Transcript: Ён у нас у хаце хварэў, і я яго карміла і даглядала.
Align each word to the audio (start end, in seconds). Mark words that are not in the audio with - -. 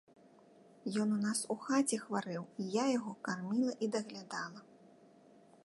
Ён 1.01 1.09
у 1.17 1.19
нас 1.25 1.39
у 1.55 1.57
хаце 1.65 1.99
хварэў, 2.05 2.43
і 2.63 2.65
я 2.81 2.85
яго 2.97 3.13
карміла 3.29 3.73
і 3.83 3.91
даглядала. 3.97 4.59